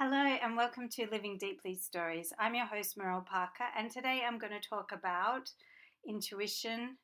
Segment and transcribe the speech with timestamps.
[0.00, 2.32] Hello and welcome to Living Deeply Stories.
[2.38, 5.50] I'm your host, Mireille Parker, and today I'm going to talk about
[6.06, 6.98] intuition,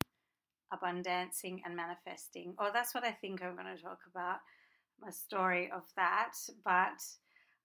[0.72, 2.54] abundancing, and manifesting.
[2.56, 4.36] Or that's what I think I'm going to talk about,
[5.02, 6.34] my story of that.
[6.64, 7.02] But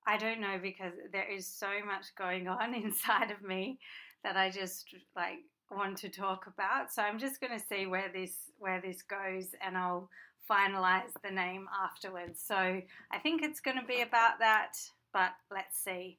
[0.07, 3.77] I don't know because there is so much going on inside of me
[4.23, 4.85] that I just
[5.15, 6.91] like want to talk about.
[6.91, 10.09] So I'm just going to see where this where this goes, and I'll
[10.49, 12.41] finalize the name afterwards.
[12.43, 14.73] So I think it's going to be about that,
[15.13, 16.17] but let's see.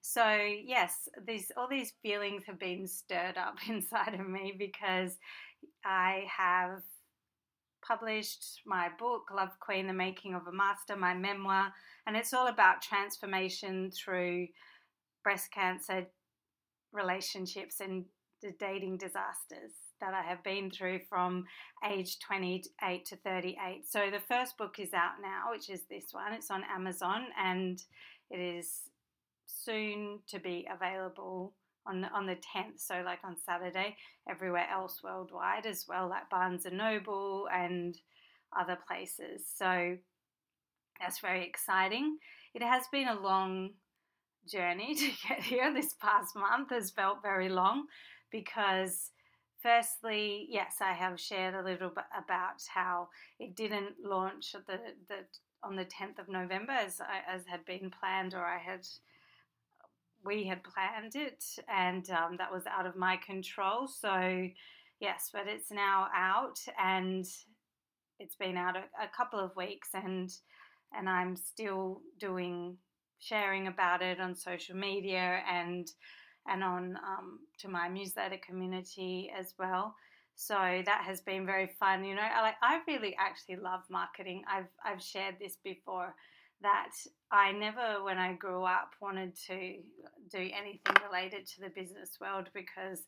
[0.00, 5.16] So yes, these all these feelings have been stirred up inside of me because
[5.84, 6.82] I have
[7.86, 11.72] published my book Love Queen: The Making of a Master, my memoir,
[12.06, 14.48] and it's all about transformation through
[15.22, 16.06] breast cancer,
[16.92, 18.04] relationships, and
[18.42, 21.44] the dating disasters that I have been through from
[21.88, 23.84] age 28 to 38.
[23.88, 26.32] So the first book is out now, which is this one.
[26.32, 27.80] It's on Amazon and
[28.32, 28.80] it is
[29.46, 31.54] soon to be available
[31.86, 33.96] on the, on the 10th, so like on Saturday,
[34.28, 37.98] everywhere else worldwide as well, like Barnes and Noble and
[38.56, 39.44] other places.
[39.54, 39.96] So
[41.00, 42.18] that's very exciting.
[42.54, 43.70] It has been a long
[44.50, 45.72] journey to get here.
[45.72, 47.86] This past month has felt very long
[48.30, 49.10] because
[49.62, 55.24] firstly, yes, I have shared a little bit about how it didn't launch the, the
[55.64, 58.86] on the 10th of November as as had been planned or I had
[60.24, 63.88] we had planned it and um, that was out of my control.
[63.88, 64.48] So
[65.00, 67.26] yes, but it's now out and
[68.18, 70.32] it's been out a, a couple of weeks and
[70.96, 72.76] and I'm still doing
[73.18, 75.88] sharing about it on social media and
[76.48, 79.94] and on um, to my newsletter community as well.
[80.34, 82.04] So that has been very fun.
[82.04, 84.42] You know, I, I really actually love marketing.
[84.50, 86.14] I've I've shared this before
[86.62, 86.90] that
[87.30, 89.76] I never, when I grew up, wanted to
[90.30, 93.00] do anything related to the business world because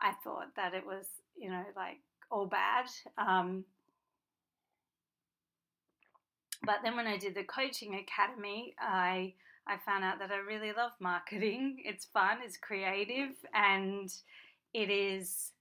[0.00, 1.98] I thought that it was, you know, like
[2.30, 2.86] all bad.
[3.16, 3.64] Um,
[6.64, 9.34] but then when I did the coaching academy, I
[9.68, 11.78] I found out that I really love marketing.
[11.84, 14.12] It's fun, it's creative, and
[14.74, 15.52] it is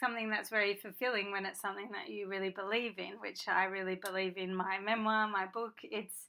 [0.00, 3.94] something that's very fulfilling when it's something that you really believe in, which I really
[3.94, 5.74] believe in my memoir, my book.
[5.82, 6.26] It's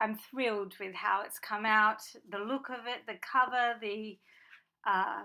[0.00, 4.18] I'm thrilled with how it's come out, the look of it, the cover, the
[4.84, 5.22] uh,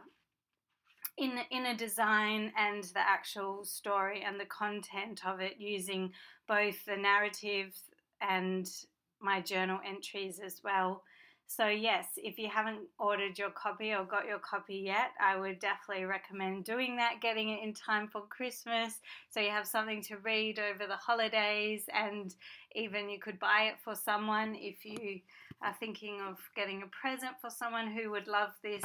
[1.17, 6.11] in inner design and the actual story and the content of it using
[6.47, 7.73] both the narrative
[8.21, 8.69] and
[9.19, 11.03] my journal entries as well.
[11.49, 15.59] So, yes, if you haven't ordered your copy or got your copy yet, I would
[15.59, 18.95] definitely recommend doing that, getting it in time for Christmas
[19.29, 22.35] so you have something to read over the holidays, and
[22.75, 25.21] even you could buy it for someone if you
[25.63, 28.83] are thinking of getting a present for someone who would love this.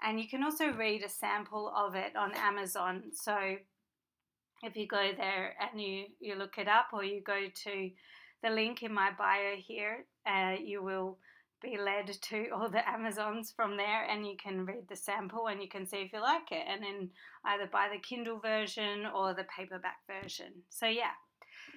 [0.00, 3.10] And you can also read a sample of it on Amazon.
[3.12, 3.56] So,
[4.62, 7.90] if you go there and you, you look it up, or you go to
[8.44, 11.18] the link in my bio here, uh, you will
[11.62, 15.60] be led to all the Amazons from there and you can read the sample and
[15.60, 17.10] you can see if you like it and then
[17.44, 20.52] either buy the Kindle version or the paperback version.
[20.68, 21.16] So, yeah.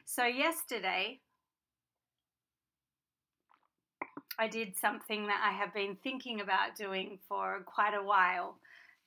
[0.06, 1.20] So, yesterday
[4.40, 8.58] I did something that I have been thinking about doing for quite a while.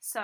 [0.00, 0.22] So,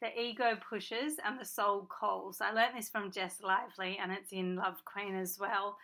[0.00, 2.40] the ego pushes and the soul calls.
[2.40, 5.78] I learned this from Jess Lively and it's in Love Queen as well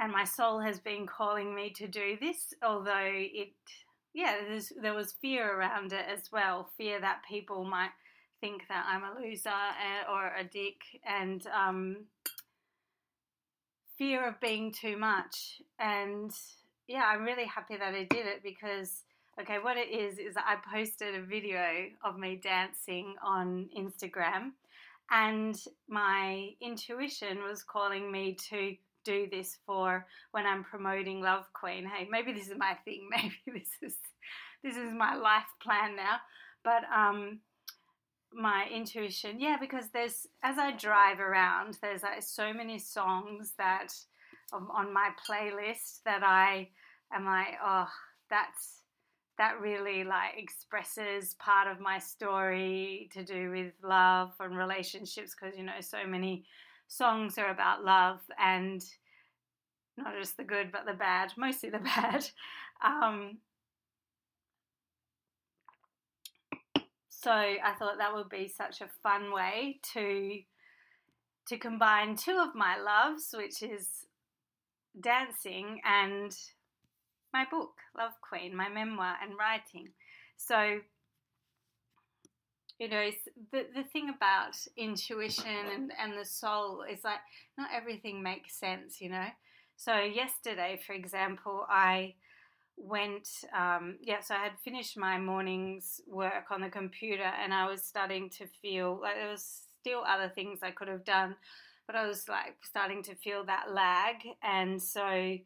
[0.00, 3.52] and my soul has been calling me to do this, although it,
[4.14, 4.36] yeah,
[4.80, 7.90] there was fear around it as well fear that people might
[8.40, 11.96] think that I'm a loser eh, or a dick, and um,
[13.96, 15.60] fear of being too much.
[15.78, 16.30] And
[16.86, 19.02] yeah, I'm really happy that I did it because,
[19.40, 24.52] okay, what it is, is I posted a video of me dancing on Instagram,
[25.10, 25.56] and
[25.88, 31.86] my intuition was calling me to do this for when I'm promoting Love Queen.
[31.86, 33.08] Hey, maybe this is my thing.
[33.10, 33.96] Maybe this is
[34.62, 36.16] this is my life plan now.
[36.64, 37.40] But um,
[38.32, 43.88] my intuition, yeah, because there's as I drive around, there's like so many songs that
[44.52, 46.68] um, on my playlist that I
[47.12, 47.88] am like, oh,
[48.30, 48.82] that's
[49.38, 55.56] that really like expresses part of my story to do with love and relationships because
[55.56, 56.44] you know so many
[56.88, 58.84] songs are about love and
[59.96, 62.28] not just the good but the bad, mostly the bad.
[62.84, 63.38] Um,
[67.08, 70.40] so I thought that would be such a fun way to
[71.48, 73.88] to combine two of my loves, which is
[75.00, 76.36] dancing and
[77.32, 79.88] my book, Love Queen, my memoir, and writing.
[80.36, 80.80] So,
[82.78, 83.10] you know,
[83.52, 85.44] the, the thing about intuition
[85.74, 87.18] and, and the soul is like
[87.56, 89.26] not everything makes sense, you know.
[89.76, 92.14] So, yesterday, for example, I
[92.76, 97.66] went, um, yeah, so I had finished my morning's work on the computer and I
[97.66, 101.34] was starting to feel like there was still other things I could have done,
[101.86, 104.16] but I was like starting to feel that lag.
[104.42, 105.36] And so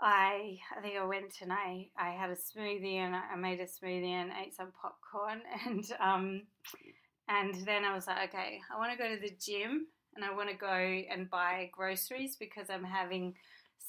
[0.00, 4.10] I, I think I went I, I had a smoothie and I made a smoothie
[4.10, 6.42] and ate some popcorn and, um,
[7.28, 10.34] and then I was like, okay, I want to go to the gym and I
[10.34, 13.34] want to go and buy groceries because I'm having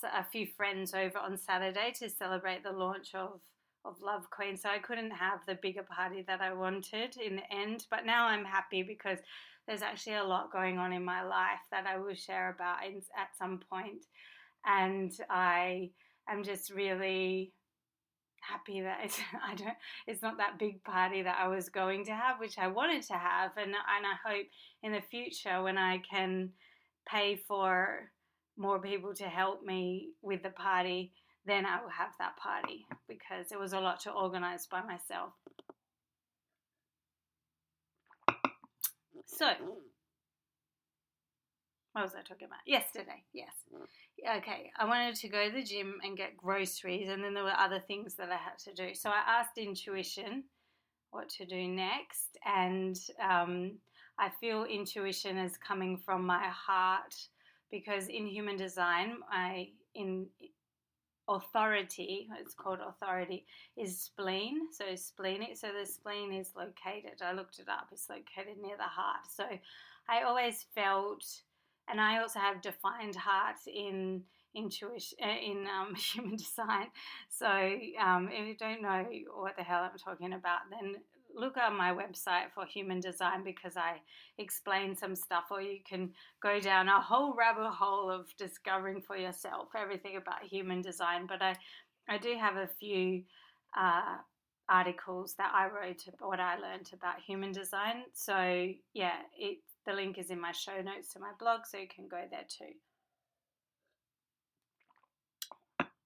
[0.04, 3.42] a few friends over on Saturday to celebrate the launch of
[3.86, 4.58] of Love Queen.
[4.58, 7.86] So I couldn't have the bigger party that I wanted in the end.
[7.90, 9.20] But now I'm happy because
[9.68, 13.02] there's actually a lot going on in my life that I will share about in,
[13.18, 14.06] at some point.
[14.66, 15.92] And I
[16.30, 17.54] am just really
[18.42, 19.74] happy that it's, I don't
[20.08, 23.14] it's not that big party that I was going to have, which I wanted to
[23.14, 24.48] have, and and I hope
[24.84, 26.52] in the future when I can
[27.08, 28.12] pay for
[28.58, 31.14] more people to help me with the party,
[31.46, 35.32] then I will have that party because it was a lot to organize by myself.
[39.26, 39.48] So,
[42.00, 42.60] what was I talking about?
[42.66, 43.52] Yesterday, yes.
[44.38, 47.58] Okay, I wanted to go to the gym and get groceries, and then there were
[47.58, 48.94] other things that I had to do.
[48.96, 50.44] So I asked intuition
[51.12, 53.74] what to do next, and um,
[54.18, 57.16] I feel intuition is coming from my heart
[57.72, 60.28] because in human design, I in
[61.30, 63.46] authority, it's called authority,
[63.78, 64.72] is spleen.
[64.72, 67.22] So spleen, So the spleen is located.
[67.22, 67.90] I looked it up.
[67.92, 69.26] It's located near the heart.
[69.32, 69.46] So
[70.10, 71.24] I always felt,
[71.90, 74.24] and I also have defined heart in
[74.56, 76.88] intuition uh, in um, human design.
[77.30, 79.06] So um, if you don't know
[79.36, 80.96] what the hell I'm talking about, then
[81.34, 84.02] look on my website for human design because I
[84.38, 89.16] explain some stuff, or you can go down a whole rabbit hole of discovering for
[89.16, 91.28] yourself everything about human design.
[91.28, 91.56] But I,
[92.08, 93.24] I do have a few
[93.78, 94.18] uh,
[94.68, 98.04] articles that I wrote about what I learned about human design.
[98.14, 101.88] So yeah, it the link is in my show notes to my blog, so you
[101.88, 102.74] can go there too.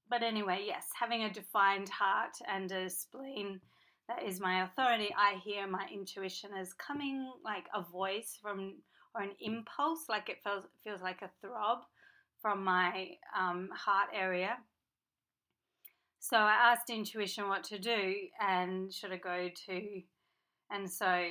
[0.10, 3.60] But anyway, yes, having a defined heart and a spleen
[4.08, 8.76] that is my authority, I hear my intuition as coming like a voice from
[9.16, 11.80] or an impulse, like it feels feels like a throb
[12.42, 14.58] from my um, heart area.
[16.20, 20.02] So I asked intuition what to do and should I go to,
[20.72, 21.26] and so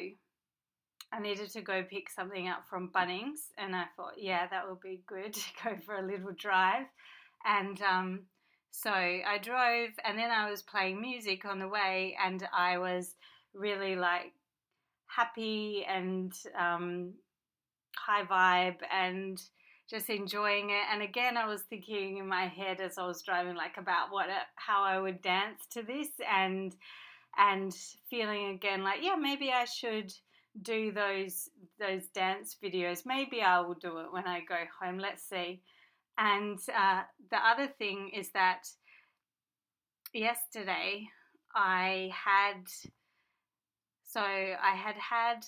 [1.13, 4.81] I needed to go pick something up from Bunnings, and I thought, yeah, that would
[4.81, 6.87] be good to go for a little drive,
[7.45, 8.21] and um,
[8.73, 13.15] so I drove and then I was playing music on the way and I was
[13.55, 14.33] really like
[15.07, 17.13] happy and um,
[17.97, 19.41] high vibe and
[19.91, 20.85] just enjoying it.
[20.91, 24.29] And again, I was thinking in my head as I was driving, like about what
[24.57, 26.75] how I would dance to this, and
[27.37, 27.75] and
[28.09, 30.11] feeling again like, yeah, maybe I should
[30.61, 33.07] do those those dance videos.
[33.07, 34.99] Maybe I will do it when I go home.
[34.99, 35.63] Let's see.
[36.19, 38.65] And uh, the other thing is that
[40.13, 41.09] yesterday
[41.55, 42.67] I had,
[44.05, 45.47] so I had had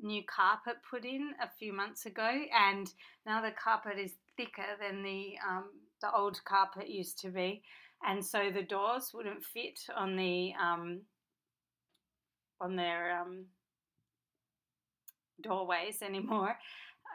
[0.00, 2.92] new carpet put in a few months ago, and
[3.26, 7.62] now the carpet is thicker than the um, the old carpet used to be,
[8.06, 11.02] and so the doors wouldn't fit on the um,
[12.60, 13.46] on their um,
[15.42, 16.56] doorways anymore.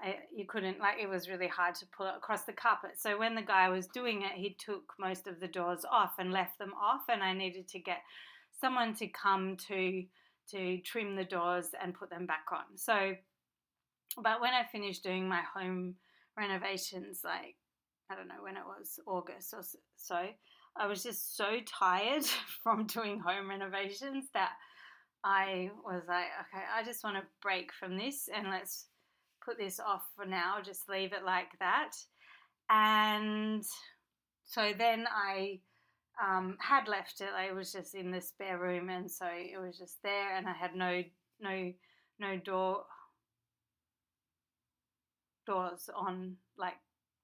[0.03, 2.92] I, you couldn't like it was really hard to pull it across the carpet.
[2.98, 6.32] So when the guy was doing it, he took most of the doors off and
[6.32, 8.01] left them off, and I needed to get
[8.60, 10.03] someone to come to
[10.51, 12.75] to trim the doors and put them back on.
[12.75, 13.13] So,
[14.22, 15.96] but when I finished doing my home
[16.38, 17.56] renovations, like
[18.10, 19.62] I don't know when it was August or
[19.96, 20.27] so,
[20.75, 22.25] I was just so tired
[22.63, 24.53] from doing home renovations that
[25.24, 28.88] I was like, okay, I just want to break from this and let's
[29.44, 31.92] put this off for now, just leave it like that.
[32.70, 33.63] And
[34.46, 35.60] so then I
[36.22, 37.30] um, had left it.
[37.36, 40.53] I was just in the spare room, and so it was just there, and I
[40.53, 41.03] had no
[41.42, 41.74] no
[42.20, 42.84] no door
[45.46, 46.75] doors on like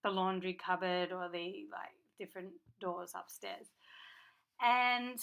[0.03, 2.50] the laundry cupboard or the like different
[2.82, 3.68] doors upstairs.
[4.62, 5.20] And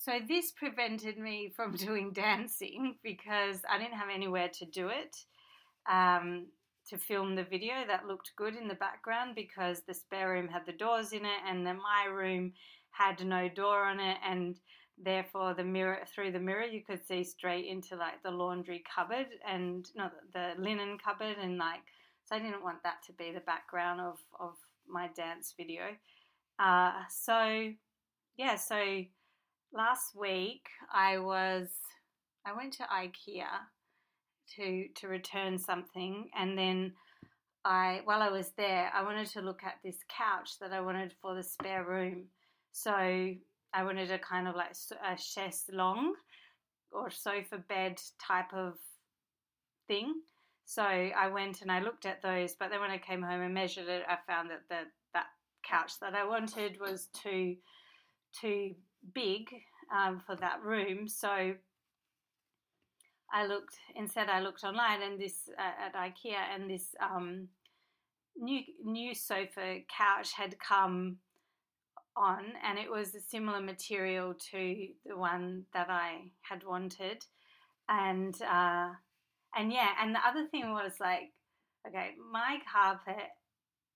[0.00, 5.14] so this prevented me from doing dancing because I didn't have anywhere to do it.
[5.90, 6.46] Um,
[6.88, 10.66] to film the video that looked good in the background because the spare room had
[10.66, 12.52] the doors in it and then my room
[12.90, 14.58] had no door on it and
[14.98, 19.26] therefore the mirror through the mirror you could see straight into like the laundry cupboard
[19.46, 21.80] and not the linen cupboard and like
[22.24, 24.54] so I didn't want that to be the background of of
[24.88, 25.82] my dance video.
[26.58, 27.70] Uh, so
[28.36, 29.04] yeah, so
[29.72, 31.68] last week I was
[32.46, 33.46] I went to IKEA
[34.56, 36.92] to to return something and then
[37.64, 41.14] I while I was there I wanted to look at this couch that I wanted
[41.20, 42.24] for the spare room.
[42.72, 44.74] So I wanted a kind of like
[45.04, 46.16] a chaise longue
[46.92, 48.74] or sofa bed type of
[49.86, 50.14] thing.
[50.64, 53.54] So I went and I looked at those, but then when I came home and
[53.54, 55.26] measured it, I found that the, that
[55.64, 57.56] couch that I wanted was too
[58.40, 58.74] too
[59.14, 59.48] big
[59.94, 61.08] um, for that room.
[61.08, 61.54] So
[63.32, 64.28] I looked instead.
[64.28, 67.48] I looked online and this uh, at IKEA, and this um,
[68.36, 71.18] new new sofa couch had come
[72.16, 77.24] on, and it was a similar material to the one that I had wanted,
[77.88, 78.90] and uh,
[79.56, 81.32] and yeah, and the other thing was like,
[81.86, 83.28] okay, my carpet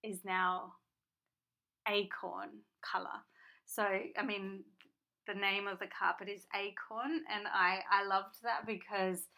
[0.02, 0.74] is now
[1.88, 2.50] acorn
[2.82, 3.18] color.
[3.66, 4.64] So I mean,
[5.26, 9.28] the name of the carpet is Acorn, and I I loved that because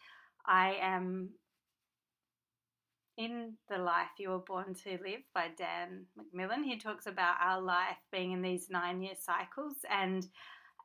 [0.47, 1.31] I am
[3.17, 6.65] in the life you were born to live by Dan Millman.
[6.65, 10.27] He talks about our life being in these nine year cycles, and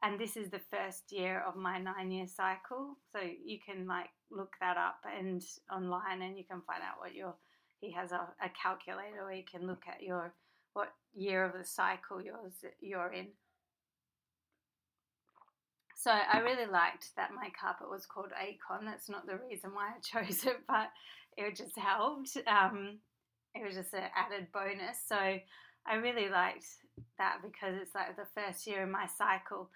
[0.04, 2.98] and this is the first year of my nine year cycle.
[3.12, 5.42] So you can like look that up and
[5.72, 7.36] online, and you can find out what your
[7.80, 10.34] he has a, a calculator where you can look at your
[10.74, 13.28] what year of the cycle yours you're in.
[16.02, 18.86] So I really liked that my carpet was called Acorn.
[18.86, 20.90] That's not the reason why I chose it, but
[21.38, 22.36] it just helped.
[22.48, 22.98] Um,
[23.54, 24.98] it was just an added bonus.
[25.08, 26.66] So I really liked
[27.20, 29.70] that because it's like the first year in my cycle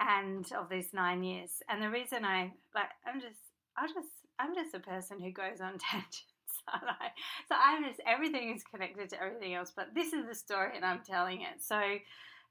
[0.00, 1.60] and of these nine years.
[1.68, 5.60] And the reason I like, I'm just, I just, I'm just a person who goes
[5.60, 6.24] on tangents.
[7.48, 9.72] so I'm just everything is connected to everything else.
[9.76, 11.62] But this is the story, and I'm telling it.
[11.62, 11.78] So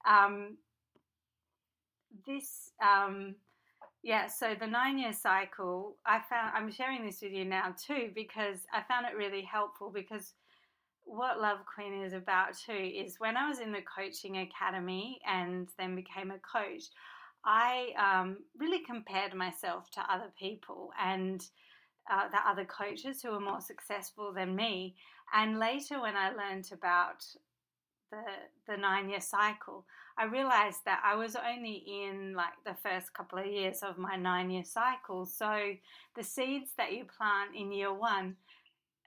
[0.07, 0.57] um,
[2.25, 3.35] this um,
[4.03, 8.09] yeah so the nine year cycle i found i'm sharing this with you now too
[8.13, 10.33] because i found it really helpful because
[11.03, 15.69] what love queen is about too is when i was in the coaching academy and
[15.77, 16.85] then became a coach
[17.45, 21.49] i um, really compared myself to other people and
[22.09, 24.95] uh, the other coaches who were more successful than me.
[25.33, 27.25] And later when i learned about
[28.11, 28.23] the
[28.67, 29.85] the nine year cycle,
[30.17, 34.15] I realized that I was only in like the first couple of years of my
[34.15, 35.25] nine year cycle.
[35.25, 35.73] So
[36.15, 38.35] the seeds that you plant in year one,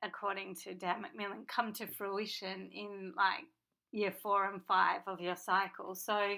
[0.02, 3.44] according to Dan Millman, come to fruition in like
[3.92, 5.94] year four and five of your cycle.
[5.94, 6.36] So,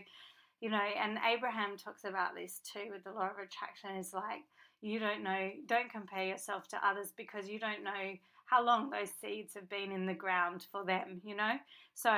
[0.60, 4.42] you know, and Abraham talks about this too with the law of attraction is like
[4.82, 8.16] you don't know, don't compare yourself to others because you don't know
[8.52, 11.52] how long those seeds have been in the ground for them, you know?
[11.94, 12.12] So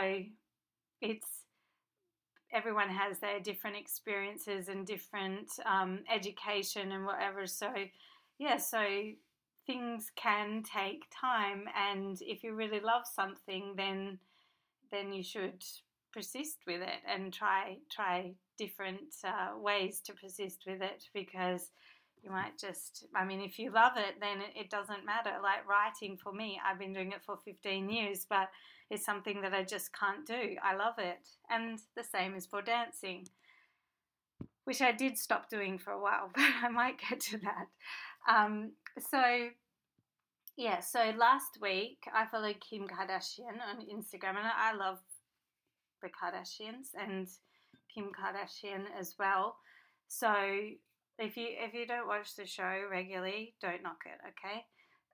[1.00, 1.28] it's
[2.52, 7.46] everyone has their different experiences and different um, education and whatever.
[7.46, 7.68] So,
[8.38, 8.84] yeah, so
[9.66, 14.18] things can take time, and if you really love something, then
[14.90, 15.64] then you should
[16.12, 21.70] persist with it and try try different uh, ways to persist with it because
[22.24, 25.32] you might just i mean if you love it then it, doesn't matter.
[25.42, 28.48] Like writing for me i've been doing it for 15 years but
[28.90, 30.56] it's something that i just can't do.
[30.62, 31.28] I love it.
[31.50, 33.28] And the same is for dancing
[34.64, 37.66] which i did stop doing for a while but i might get to that.
[38.28, 38.72] Um,
[39.10, 39.48] so
[40.56, 45.00] yeah so last week i followed kim kardashian on instagram and i love
[46.04, 47.28] the kardashians and
[47.92, 49.56] kim kardashian as well.
[50.08, 50.34] So
[51.18, 54.64] if you if you don't watch the show regularly, don't knock it, okay?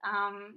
[0.08, 0.54] Um,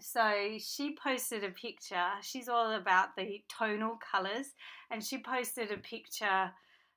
[0.00, 2.06] so she posted a picture.
[2.22, 4.54] She's all about the tonal colors,
[4.90, 6.50] and she posted a picture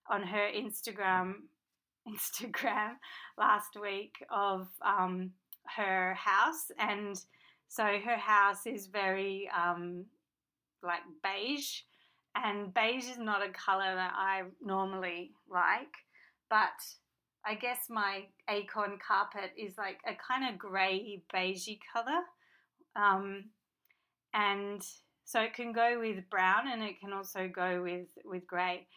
[0.09, 1.33] on her Instagram
[2.07, 2.93] Instagram
[3.37, 5.31] last week of um,
[5.75, 7.19] her house, and
[7.67, 10.05] so her house is very um,
[10.83, 11.81] like beige,
[12.35, 15.95] and beige is not a color that I normally like,
[16.49, 16.69] but
[17.45, 22.21] I guess my acorn carpet is like a kind of grey beigey colour.
[22.95, 23.45] Um,
[24.33, 24.81] and
[25.25, 28.87] so it can go with brown and it can also go with, with grey.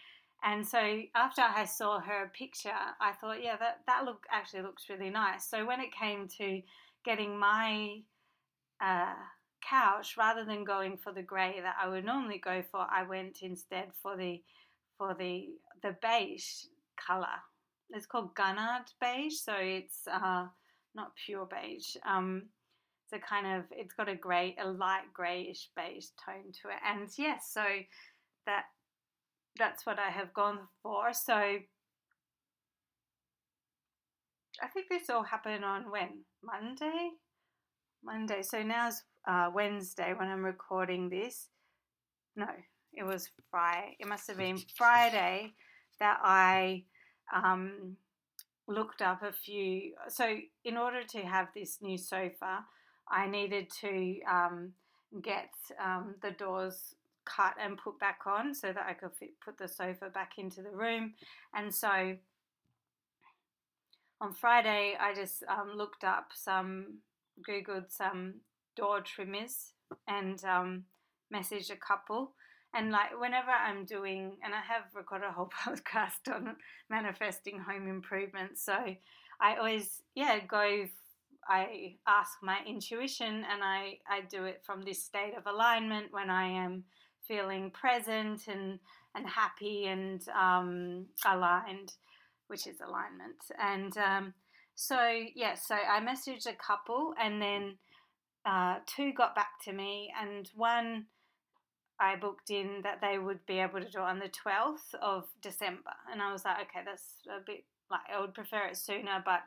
[0.42, 4.88] And so after I saw her picture, I thought, yeah, that, that look actually looks
[4.88, 5.48] really nice.
[5.48, 6.62] So when it came to
[7.04, 8.00] getting my
[8.80, 9.14] uh,
[9.68, 13.38] couch rather than going for the grey that I would normally go for, I went
[13.42, 14.42] instead for the
[14.96, 15.48] for the
[15.82, 16.66] the beige
[17.06, 17.26] color.
[17.90, 20.47] It's called Gunnared beige, so it's uh,
[20.95, 21.97] not pure beige.
[22.07, 22.42] Um,
[23.04, 26.78] it's a kind of it's got a grey, a light greyish beige tone to it,
[26.87, 27.64] and yes, so
[28.47, 28.64] that
[29.59, 31.12] that's what I have gone for.
[31.12, 31.61] So I
[34.73, 37.11] think this all happened on when Monday,
[38.04, 38.42] Monday.
[38.42, 41.49] So now's uh, Wednesday when I'm recording this.
[42.37, 42.49] No,
[42.92, 43.97] it was Friday.
[43.99, 45.54] It must have been Friday
[46.00, 46.85] that I
[47.35, 47.97] um,
[48.66, 49.92] looked up a few.
[50.08, 52.64] So, in order to have this new sofa,
[53.11, 54.73] I needed to um,
[55.23, 55.50] get
[55.82, 56.94] um, the doors
[57.25, 60.62] cut and put back on so that I could fit, put the sofa back into
[60.62, 61.14] the room.
[61.54, 62.16] And so
[64.20, 66.99] on Friday, I just um, looked up some,
[67.49, 68.35] Googled some
[68.76, 69.73] door trimmers
[70.06, 70.85] and um,
[71.35, 72.32] messaged a couple
[72.75, 76.56] and like whenever I'm doing, and I have recorded a whole podcast on
[76.90, 78.75] manifesting home improvement, so
[79.40, 80.87] I always yeah go.
[81.50, 86.28] I ask my intuition, and I I do it from this state of alignment when
[86.30, 86.84] I am
[87.26, 88.78] feeling present and
[89.14, 91.92] and happy and um, aligned,
[92.48, 93.37] which is alignment.
[93.58, 94.34] And um,
[94.75, 94.98] so
[95.34, 97.78] yeah, so I messaged a couple, and then
[98.44, 101.06] uh, two got back to me, and one
[102.00, 105.24] I booked in that they would be able to do it on the 12th of
[105.42, 105.94] December.
[106.10, 109.40] And I was like, okay, that's a bit like I would prefer it sooner, but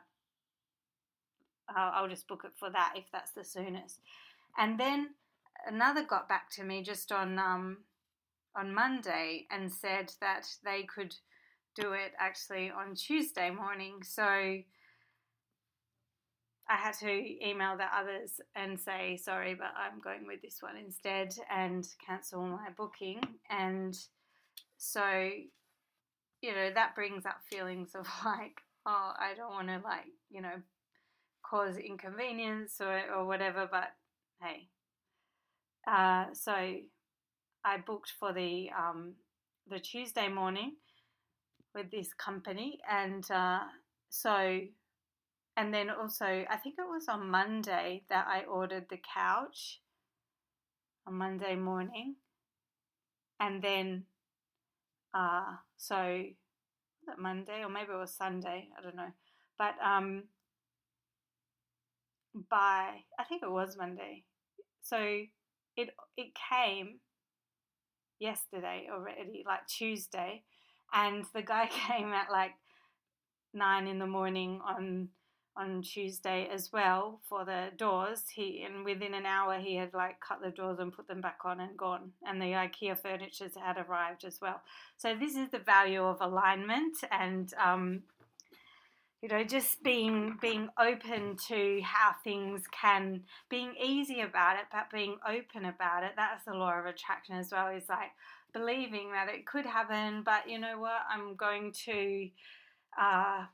[1.68, 4.00] I'll, I'll just book it for that if that's the soonest.
[4.58, 5.10] And then
[5.66, 7.78] another got back to me just on um,
[8.54, 11.14] on Monday and said that they could
[11.74, 14.02] do it actually on Tuesday morning.
[14.02, 14.58] So
[16.72, 20.78] I had to email the others and say, sorry, but I'm going with this one
[20.78, 23.20] instead and cancel my booking.
[23.50, 23.94] And
[24.78, 25.30] so,
[26.40, 30.40] you know, that brings up feelings of like, oh, I don't want to, like, you
[30.40, 30.62] know,
[31.44, 33.88] cause inconvenience or, or whatever, but
[34.40, 34.68] hey.
[35.86, 39.14] Uh, so I booked for the um,
[39.68, 40.76] the Tuesday morning
[41.74, 43.58] with this company, and uh,
[44.10, 44.60] so
[45.56, 49.80] and then also, I think it was on Monday that I ordered the couch
[51.06, 52.16] on Monday morning.
[53.38, 54.04] And then,
[55.12, 58.68] uh, so was it Monday or maybe it was Sunday?
[58.78, 59.12] I don't know.
[59.58, 60.24] But um,
[62.50, 64.24] by I think it was Monday.
[64.82, 64.98] So
[65.76, 67.00] it it came
[68.18, 70.44] yesterday already, like Tuesday,
[70.92, 72.52] and the guy came at like
[73.52, 75.08] nine in the morning on
[75.56, 78.24] on Tuesday as well for the doors.
[78.32, 81.38] He and within an hour he had like cut the doors and put them back
[81.44, 82.12] on and gone.
[82.26, 84.62] And the IKEA furniture had arrived as well.
[84.96, 88.02] So this is the value of alignment and um,
[89.22, 94.90] you know just being being open to how things can being easy about it but
[94.92, 98.10] being open about it that's the law of attraction as well is like
[98.52, 102.28] believing that it could happen but you know what i'm going to
[103.00, 103.44] uh,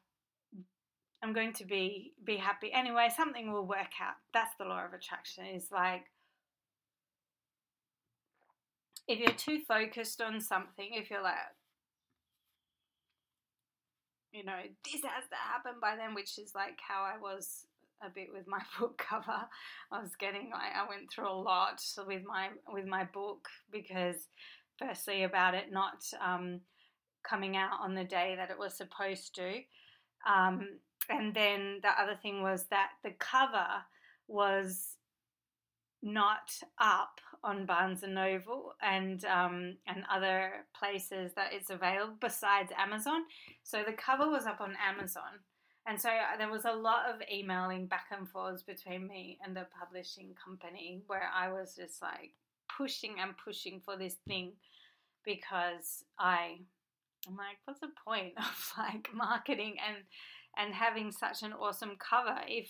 [1.22, 3.08] I'm going to be be happy anyway.
[3.14, 4.14] Something will work out.
[4.32, 5.46] That's the law of attraction.
[5.46, 6.04] Is like
[9.08, 11.34] if you're too focused on something, if you're like,
[14.32, 17.66] you know, this has to happen by then, which is like how I was
[18.04, 19.46] a bit with my book cover.
[19.90, 24.28] I was getting like I went through a lot with my with my book because
[24.78, 26.60] firstly about it not um,
[27.28, 29.60] coming out on the day that it was supposed to.
[30.28, 30.68] Um,
[31.08, 33.66] and then the other thing was that the cover
[34.26, 34.96] was
[36.02, 42.72] not up on Barnes and Noble and um, and other places that it's available besides
[42.76, 43.22] Amazon.
[43.62, 45.40] So the cover was up on Amazon,
[45.86, 49.56] and so uh, there was a lot of emailing back and forth between me and
[49.56, 52.32] the publishing company where I was just like
[52.76, 54.52] pushing and pushing for this thing
[55.24, 56.58] because I
[57.26, 59.96] I'm like, what's the point of like marketing and
[60.58, 62.68] and having such an awesome cover if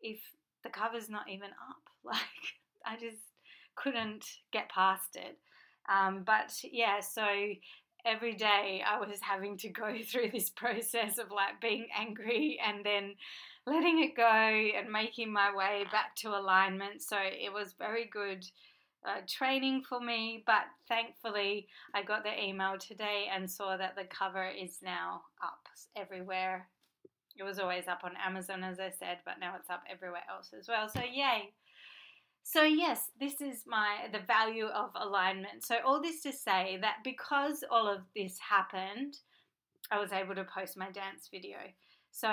[0.00, 0.20] if
[0.64, 1.82] the cover's not even up.
[2.04, 2.18] Like
[2.84, 3.22] i just
[3.76, 5.38] couldn't get past it.
[5.88, 7.24] Um, but yeah so
[8.04, 12.84] every day i was having to go through this process of like being angry and
[12.84, 13.14] then
[13.66, 17.00] letting it go and making my way back to alignment.
[17.02, 18.44] So it was very good
[19.06, 24.04] uh, training for me, but thankfully I got the email today and saw that the
[24.04, 26.68] cover is now up everywhere
[27.38, 30.50] it was always up on Amazon, as I said, but now it's up everywhere else
[30.58, 30.88] as well.
[30.88, 31.52] So, yay!
[32.44, 35.64] So yes, this is my the value of alignment.
[35.64, 39.18] So all this to say that because all of this happened,
[39.90, 41.58] I was able to post my dance video.
[42.10, 42.28] So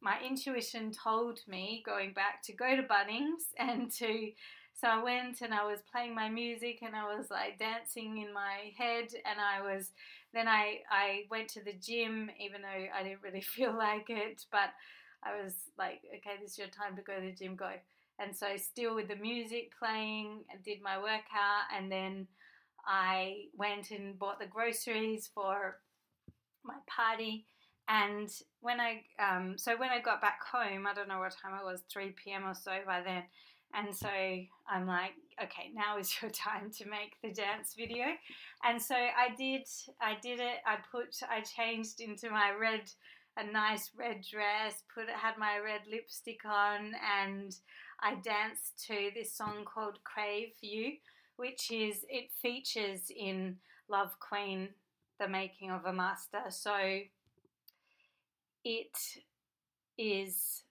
[0.00, 4.32] my intuition told me going back to go to Bunnings and to
[4.74, 8.32] so I went and I was playing my music and I was like dancing in
[8.32, 9.90] my head and I was
[10.32, 14.44] then I I went to the gym even though I didn't really feel like it
[14.50, 14.70] but
[15.22, 17.70] I was like okay this is your time to go to the gym go
[18.18, 22.26] and so still with the music playing and did my workout and then
[22.86, 25.78] I went and bought the groceries for
[26.64, 27.46] my party
[27.88, 28.28] and
[28.60, 31.64] when I um, so when I got back home I don't know what time it
[31.64, 32.44] was 3 p.m.
[32.46, 33.24] or so by then
[33.74, 38.06] and so I'm like okay now is your time to make the dance video
[38.64, 39.66] and so I did
[40.00, 42.90] I did it I put I changed into my red
[43.36, 46.92] a nice red dress put it, had my red lipstick on
[47.24, 47.56] and
[48.04, 50.94] I danced to this song called Crave You,
[51.36, 53.58] which is, it features in
[53.88, 54.70] Love Queen,
[55.20, 56.42] The Making of a Master.
[56.48, 56.74] So
[58.64, 58.98] it
[59.96, 60.64] is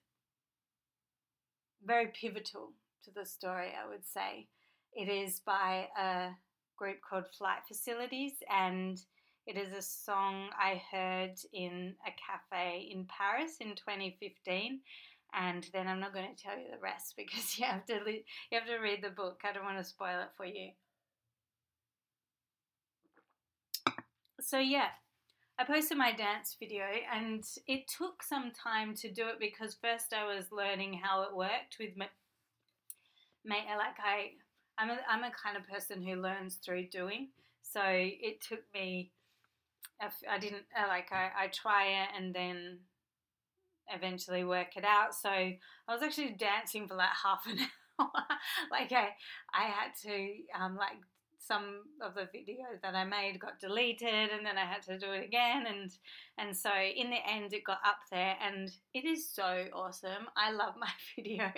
[1.82, 2.72] very pivotal
[3.04, 4.48] to the story, I would say.
[4.94, 6.30] It is by a
[6.76, 8.98] group called Flight Facilities, and
[9.46, 14.80] it is a song I heard in a cafe in Paris in 2015
[15.34, 18.58] and then I'm not going to tell you the rest because you have to you
[18.58, 19.40] have to read the book.
[19.44, 20.70] I don't want to spoil it for you.
[24.40, 24.88] So yeah,
[25.58, 26.84] I posted my dance video
[27.14, 31.34] and it took some time to do it because first I was learning how it
[31.34, 31.96] worked with
[33.44, 34.32] my like I
[34.78, 37.28] I'm a, I'm a kind of person who learns through doing.
[37.62, 39.12] So it took me
[40.28, 42.78] I didn't like I, I try it and then
[43.88, 45.14] eventually work it out.
[45.14, 45.56] So I
[45.88, 47.58] was actually dancing for like half an
[48.00, 48.10] hour.
[48.70, 49.10] like I,
[49.54, 50.28] I had to
[50.58, 50.98] um, like
[51.46, 55.12] some of the videos that I made got deleted, and then I had to do
[55.12, 55.90] it again, and
[56.38, 60.28] and so in the end it got up there, and it is so awesome.
[60.36, 61.50] I love my video,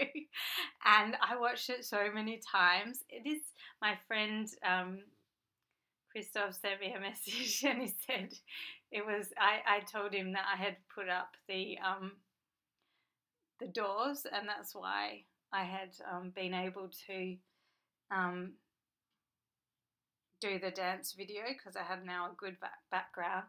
[0.85, 3.01] and I watched it so many times.
[3.09, 3.43] It is
[3.81, 4.49] my friend.
[4.67, 5.01] Um,
[6.11, 8.33] Christoph sent me a message and he said
[8.93, 12.13] it was I, I told him that I had put up the um,
[13.61, 17.37] the doors, and that's why I had um, been able to
[18.11, 18.53] um,
[20.45, 23.45] do the dance video because I had now a good back- background.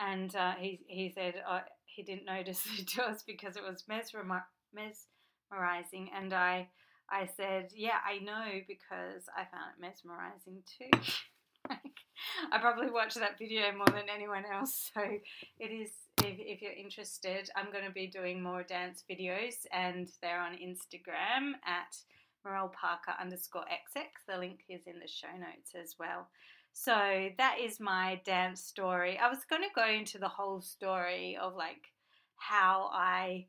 [0.00, 4.46] And uh, he he said uh, he didn't notice the doors because it was mesmer-
[4.72, 6.68] mesmerizing, and I
[7.10, 10.98] I said yeah I know because I found it mesmerizing too.
[12.52, 14.90] I probably watched that video more than anyone else.
[14.98, 15.02] So
[15.60, 15.90] it is,
[16.24, 20.54] if, if you're interested, I'm going to be doing more dance videos and they're on
[20.54, 21.96] Instagram at
[22.48, 24.06] Mireille Parker underscore XX.
[24.26, 26.28] The link is in the show notes as well.
[26.72, 29.18] So that is my dance story.
[29.18, 31.92] I was going to go into the whole story of like
[32.36, 33.46] how I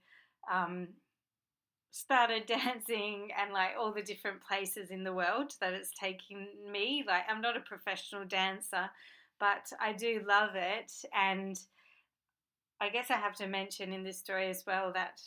[0.51, 0.89] um,
[1.91, 7.03] started dancing and like all the different places in the world that it's taken me.
[7.05, 8.89] Like, I'm not a professional dancer,
[9.39, 10.91] but I do love it.
[11.15, 11.59] And
[12.81, 15.21] I guess I have to mention in this story as well that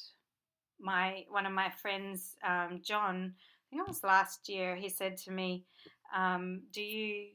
[0.81, 3.35] my one of my friends, um, John,
[3.73, 5.65] I think it was last year, he said to me,
[6.15, 7.31] um, "Do you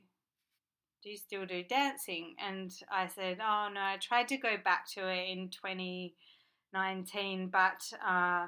[1.04, 4.88] do you still do dancing?" And I said, "Oh no, I tried to go back
[4.94, 8.48] to it in 2019, but." Uh,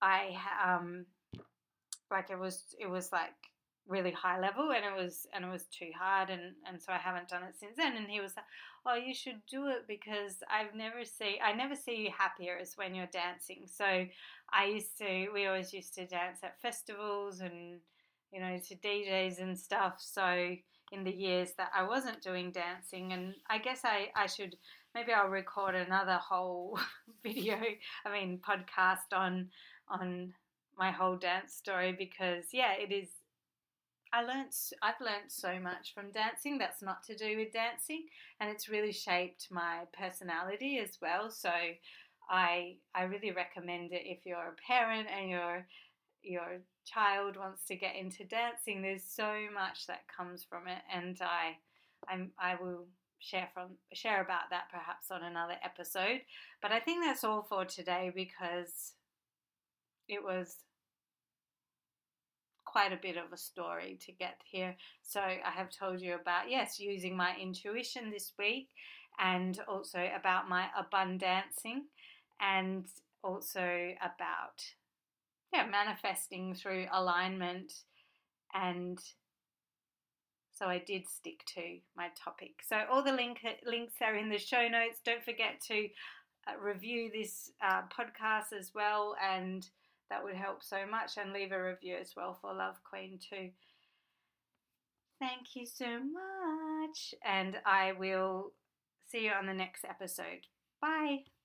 [0.00, 1.06] I um
[2.10, 3.34] like it was it was like
[3.88, 6.98] really high level and it was and it was too hard and and so I
[6.98, 8.44] haven't done it since then and he was like
[8.86, 12.76] oh you should do it because I've never see I never see you happier as
[12.76, 13.84] when you're dancing so
[14.52, 17.80] I used to we always used to dance at festivals and
[18.32, 20.56] you know to DJs and stuff so
[20.92, 24.56] in the years that I wasn't doing dancing and I guess I I should
[24.94, 26.78] maybe I'll record another whole
[27.22, 27.58] video
[28.04, 29.48] I mean podcast on
[29.88, 30.32] on
[30.78, 33.08] my whole dance story because yeah, it is.
[34.12, 38.06] I learned I've learned so much from dancing that's not to do with dancing,
[38.40, 41.30] and it's really shaped my personality as well.
[41.30, 41.50] So
[42.30, 45.66] I I really recommend it if you're a parent and your
[46.22, 48.82] your child wants to get into dancing.
[48.82, 51.56] There's so much that comes from it, and I
[52.08, 52.86] I'm I will
[53.18, 56.20] share from share about that perhaps on another episode.
[56.62, 58.92] But I think that's all for today because
[60.08, 60.56] it was
[62.76, 64.76] quite a bit of a story to get here.
[65.02, 68.68] So I have told you about, yes, using my intuition this week
[69.18, 71.84] and also about my abundancing
[72.38, 72.84] and
[73.24, 74.62] also about
[75.54, 77.72] yeah, manifesting through alignment.
[78.52, 78.98] And
[80.52, 82.60] so I did stick to my topic.
[82.62, 85.00] So all the link, links are in the show notes.
[85.02, 85.88] Don't forget to
[86.46, 89.66] uh, review this uh, podcast as well, and
[90.10, 91.16] that would help so much.
[91.16, 93.50] And leave a review as well for Love Queen too.
[95.18, 98.52] Thank you so much, and I will
[99.10, 100.46] see you on the next episode.
[100.80, 101.35] Bye.